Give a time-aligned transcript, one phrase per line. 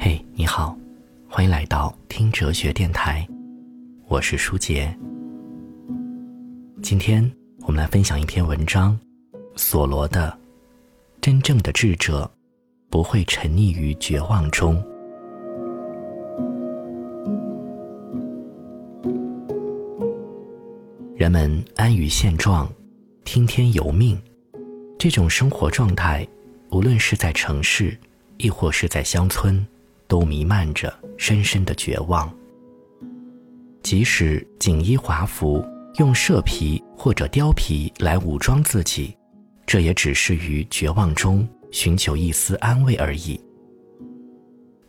[0.00, 0.76] 嘿，你好，
[1.28, 3.24] 欢迎来到听哲学电台，
[4.08, 4.92] 我是舒杰。
[6.82, 7.22] 今天
[7.60, 8.98] 我们来分享一篇文章，
[9.54, 10.36] 索罗的
[11.20, 12.28] 《真正的智者
[12.90, 14.74] 不会沉溺于绝望中》。
[21.14, 22.68] 人们安于现状，
[23.24, 24.20] 听天由命，
[24.98, 26.26] 这种生活状态，
[26.72, 27.96] 无论是在城市。
[28.40, 29.64] 亦或是在乡村，
[30.08, 32.32] 都弥漫着深深的绝望。
[33.82, 35.64] 即使锦衣华服，
[35.98, 39.14] 用蛇皮或者貂皮来武装自己，
[39.66, 43.38] 这也只是于绝望中寻求一丝安慰而已。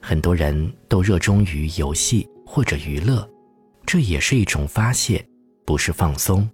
[0.01, 3.29] 很多人都热衷于游戏或者娱乐，
[3.85, 5.23] 这也是一种发泄，
[5.65, 6.49] 不是放松。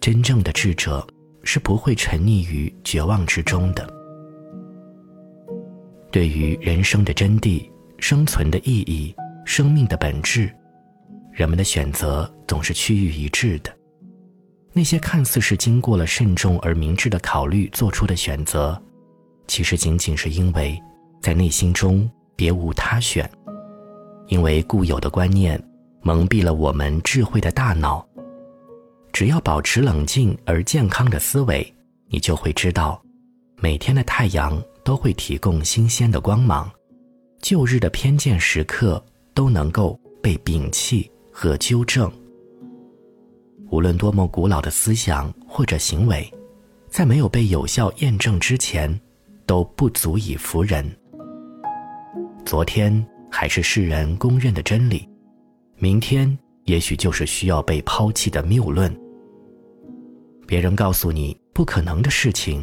[0.00, 1.06] 真正的智者
[1.44, 3.93] 是不会沉溺于绝望之中的。
[6.14, 7.68] 对于人生的真谛、
[7.98, 9.12] 生存的意义、
[9.44, 10.48] 生命的本质，
[11.32, 13.76] 人们的选择总是趋于一致的。
[14.72, 18.80] 那些看似是经过了慎重而明智的考虑做出的选择，
[19.48, 20.80] 其实仅仅是因为
[21.20, 23.28] 在内心中别无他选，
[24.28, 25.60] 因为固有的观念
[26.00, 28.06] 蒙蔽了我们智慧的大脑。
[29.12, 31.74] 只要保持冷静而健康的思维，
[32.06, 33.02] 你就会知道，
[33.56, 34.62] 每天的太阳。
[34.84, 36.70] 都会提供新鲜的光芒，
[37.40, 42.12] 旧日的偏见时刻都能够被摒弃和纠正。
[43.70, 46.30] 无论多么古老的思想或者行为，
[46.88, 49.00] 在没有被有效验证之前，
[49.46, 50.84] 都不足以服人。
[52.44, 55.08] 昨天还是世人公认的真理，
[55.76, 58.94] 明天也许就是需要被抛弃的谬论。
[60.46, 62.62] 别人告诉你不可能的事情。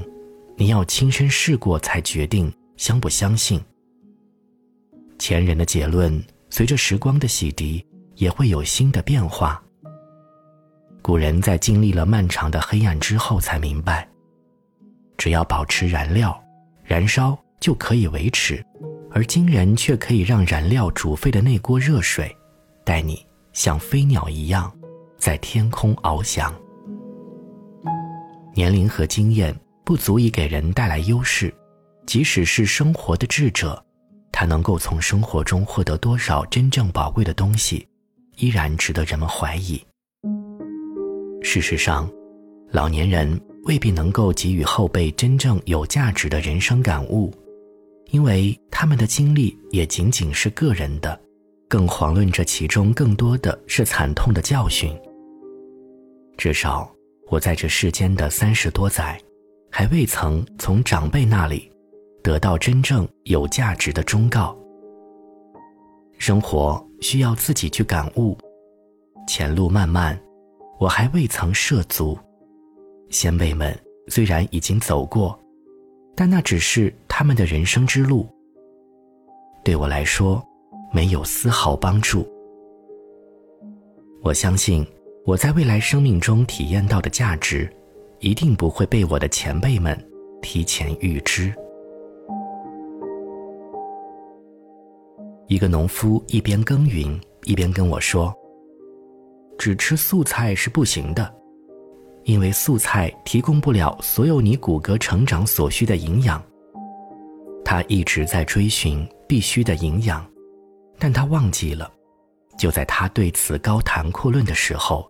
[0.56, 3.60] 你要亲身试过才决定相不相信。
[5.18, 7.84] 前人的结论随着时光的洗涤
[8.16, 9.62] 也会有新的变化。
[11.02, 14.08] 古人在经历了漫长的黑暗之后才明白，
[15.18, 16.40] 只要保持燃料，
[16.84, 18.64] 燃烧就可以维持，
[19.10, 22.36] 而今人却可以让燃料煮沸的那锅热水，
[22.84, 24.72] 带你像飞鸟一样
[25.18, 26.54] 在天空翱翔。
[28.54, 29.56] 年龄和经验。
[29.92, 31.54] 不足以给人带来优势，
[32.06, 33.78] 即使是生活的智者，
[34.32, 37.86] 他能够从生活中获得多少真正宝贵的东西，
[38.38, 39.84] 依然值得人们怀疑。
[41.42, 42.10] 事实上，
[42.70, 47.30] 老年人未必能够给予后辈真正有价值的人生感悟，
[48.12, 51.20] 因为他们的经历也仅仅是个人的，
[51.68, 54.98] 更遑论这其中更多的是惨痛的教训。
[56.38, 56.90] 至少，
[57.28, 59.22] 我在这世间的三十多载。
[59.72, 61.72] 还未曾从长辈那里
[62.22, 64.56] 得到真正有价值的忠告。
[66.18, 68.38] 生活需要自己去感悟，
[69.28, 70.20] 前路漫漫，
[70.78, 72.18] 我还未曾涉足。
[73.10, 73.76] 先辈们
[74.08, 75.40] 虽然已经走过，
[76.16, 78.28] 但那只是他们的人生之路，
[79.64, 80.44] 对我来说
[80.94, 82.30] 没有丝毫帮助。
[84.22, 84.86] 我相信
[85.26, 87.72] 我在未来生命中体验到的价值。
[88.22, 89.98] 一定不会被我的前辈们
[90.44, 91.54] 提前预知。
[95.48, 98.34] 一个农夫一边耕耘一边跟我说
[99.58, 101.34] ：“只吃素菜是不行的，
[102.24, 106.42] 因为素菜提供不了所有你骨骼成长所需的营养。”
[107.66, 110.24] 他一直在追寻必须的营养，
[111.00, 111.92] 但他忘记了，
[112.56, 115.10] 就在他对此高谈阔论的时候，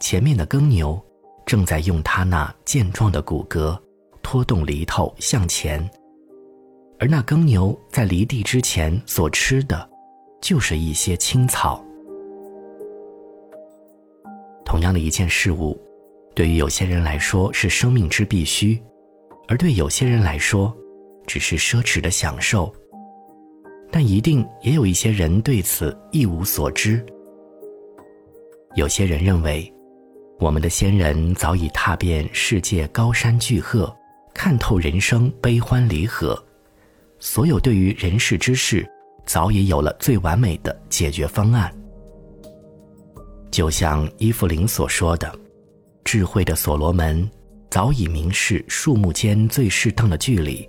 [0.00, 1.00] 前面的耕牛。
[1.48, 3.74] 正在用他那健壮的骨骼
[4.22, 5.82] 拖动犁头向前，
[6.98, 9.88] 而那耕牛在犁地之前所吃的，
[10.42, 11.82] 就是一些青草。
[14.62, 15.80] 同样的一件事物，
[16.34, 18.78] 对于有些人来说是生命之必须，
[19.48, 20.76] 而对有些人来说，
[21.26, 22.70] 只是奢侈的享受。
[23.90, 27.02] 但一定也有一些人对此一无所知。
[28.74, 29.72] 有些人认为。
[30.40, 33.92] 我们的先人早已踏遍世界高山巨壑，
[34.32, 36.40] 看透人生悲欢离合，
[37.18, 38.88] 所有对于人世之事，
[39.26, 41.74] 早已有了最完美的解决方案。
[43.50, 45.36] 就像伊芙琳所说的
[46.04, 47.28] ：“智慧的所罗门
[47.68, 50.68] 早已明示树木间最适当的距离。”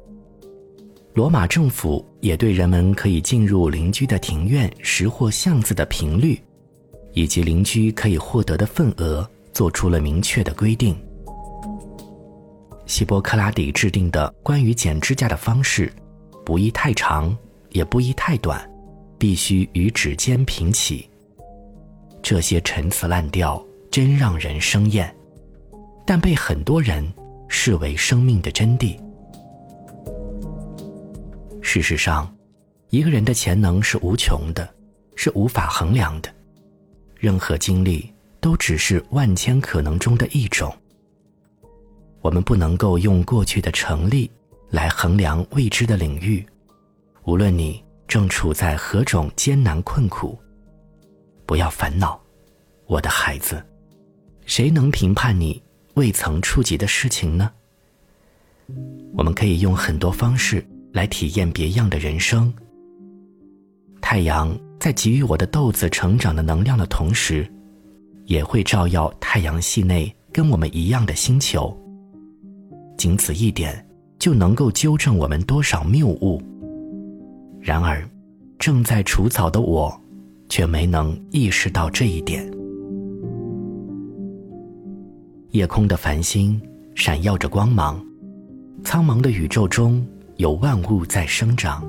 [1.14, 6.42] 罗马政府也对人们可以进入邻居的庭院拾获橡子的频率，
[7.14, 9.30] 以及邻居可以获得的份额。
[9.54, 10.98] 做出了明确的规定。
[12.86, 15.94] 希波克拉底制定的关于剪指甲的方式，
[16.44, 17.38] 不宜太长，
[17.70, 18.68] 也不宜太短，
[19.18, 21.08] 必须与指尖平齐。
[22.22, 25.16] 这些陈词滥调真让人生厌，
[26.06, 27.08] 但被很多人
[27.48, 29.00] 视为生命的真谛。
[31.62, 32.36] 事实上，
[32.90, 34.68] 一个人的潜能是无穷的，
[35.16, 36.30] 是无法衡量的。
[37.16, 40.76] 任何经历都只是万千可能中的一种。
[42.22, 44.30] 我们不能够用过去的成立
[44.70, 46.46] 来衡量未知的领域。
[47.24, 50.38] 无论你正处在何种艰难困苦，
[51.46, 52.20] 不要烦恼，
[52.88, 53.64] 我的孩子。
[54.46, 55.62] 谁能评判你
[55.94, 57.52] 未曾触及的事情呢？
[59.14, 62.54] 我们可以用很多方式来体验别样的人生。
[64.02, 67.48] 太阳在给予我的豆子成长的能量的同时，
[68.30, 71.76] 也会照耀太阳系内跟我们一样的星球。
[72.96, 73.84] 仅此一点，
[74.20, 76.40] 就能够纠正我们多少谬误。
[77.60, 78.08] 然而，
[78.60, 80.00] 正在除草的我，
[80.48, 82.48] 却没能意识到这一点。
[85.50, 86.62] 夜空的繁星
[86.94, 88.00] 闪耀着光芒，
[88.84, 90.06] 苍茫的宇宙中
[90.36, 91.84] 有万物在生长。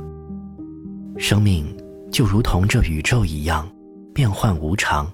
[1.19, 1.67] 生命
[2.11, 3.71] 就如同这宇宙一样，
[4.15, 5.07] 变幻无常，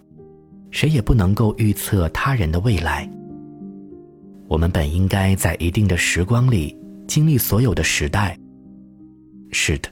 [0.70, 3.08] 谁也不能够预测他人的未来。
[4.48, 6.76] 我们本应该在一定的时光里
[7.06, 8.38] 经历所有的时代。
[9.50, 9.88] 是的，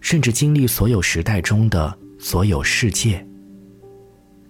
[0.00, 3.24] 甚至经历所有时代中的所有世界。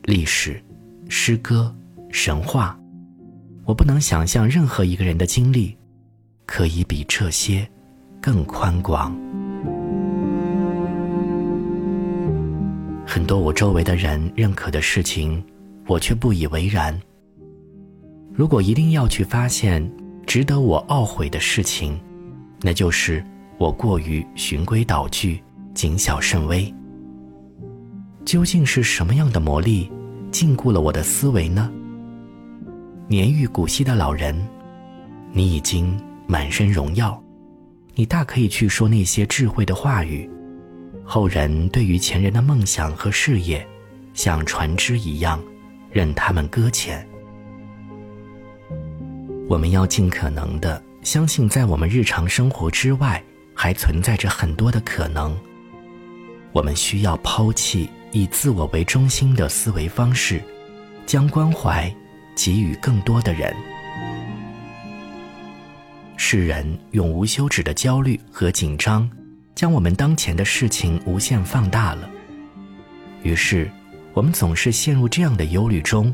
[0.02, 0.62] 历史、
[1.08, 1.74] 诗歌、
[2.10, 2.78] 神话，
[3.64, 5.76] 我不能想象任何一个人的经历，
[6.46, 7.68] 可以比这些
[8.20, 9.16] 更宽广。
[13.04, 15.42] 很多我周围的人认可的事情，
[15.86, 16.98] 我却不以为然。
[18.32, 19.90] 如果一定要去发现
[20.26, 21.98] 值得我懊悔的事情，
[22.60, 23.24] 那就是
[23.58, 25.42] 我过于循规蹈矩、
[25.74, 26.72] 谨小慎微。
[28.24, 29.90] 究竟是什么样的魔力
[30.30, 31.70] 禁锢了我的思维呢？
[33.08, 34.36] 年逾古稀的老人，
[35.32, 35.96] 你已经
[36.26, 37.22] 满身荣耀，
[37.94, 40.28] 你大可以去说那些智慧的话语。
[41.04, 43.64] 后人对于前人的梦想和事业，
[44.12, 45.40] 像船只一样，
[45.96, 47.08] 任他们搁浅。
[49.48, 55.34] 我们要尽可能的相信，在我们日常生活之外，还存在着很多的可能。
[56.52, 60.42] 我们需要抛弃以自我为中心的思维方式，
[61.06, 61.90] 将关怀
[62.34, 63.56] 给予更多的人。
[66.18, 69.08] 世人用无休止的焦虑和紧张，
[69.54, 72.06] 将我们当前的事情无限放大了。
[73.22, 73.70] 于是，
[74.16, 76.12] 我们总是陷入这样的忧虑中。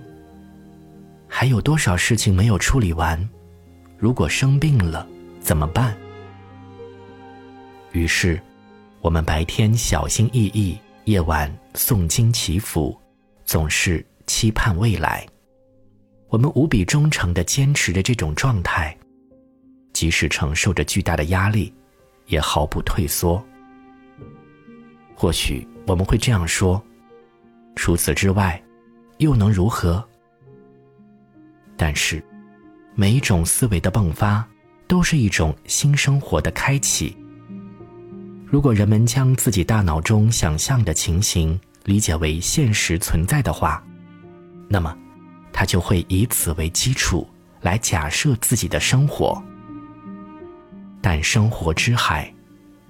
[1.28, 3.16] 还有多少事情没有处理完？
[3.96, 5.06] 如果生病了
[5.38, 5.96] 怎么办？
[7.92, 8.42] 于是，
[9.02, 12.98] 我们白天小心翼翼，夜晚诵经祈福，
[13.44, 15.24] 总是期盼未来。
[16.28, 18.98] 我们无比忠诚的坚持着这种状态，
[19.92, 21.72] 即使承受着巨大的压力，
[22.26, 23.40] 也毫不退缩。
[25.14, 26.82] 或许我们会这样说：
[27.74, 28.62] 除此之外，
[29.18, 30.02] 又能如何？
[31.76, 32.22] 但是，
[32.94, 34.46] 每一种思维的迸发，
[34.86, 37.16] 都是一种新生活的开启。
[38.46, 43.82] 如果人们将自己大脑中想象的情形理解为现实存在的话，
[44.68, 44.96] 那么，
[45.52, 47.26] 他就会以此为基础
[47.62, 49.42] 来假设自己的生活。
[51.00, 52.32] 但生活之海，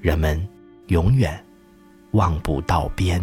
[0.01, 0.47] 人们
[0.89, 1.43] 永远
[2.11, 3.23] 望不到边。